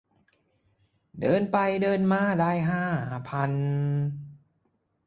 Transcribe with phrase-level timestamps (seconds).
[1.21, 2.83] เดินไปเดินมาได้ห้า
[3.29, 3.51] พัน